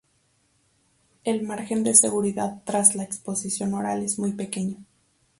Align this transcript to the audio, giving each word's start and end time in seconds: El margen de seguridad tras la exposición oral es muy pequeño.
El 1.25 1.43
margen 1.43 1.83
de 1.83 1.93
seguridad 1.93 2.63
tras 2.65 2.95
la 2.95 3.03
exposición 3.03 3.75
oral 3.75 4.01
es 4.01 4.17
muy 4.17 4.31
pequeño. 4.31 4.77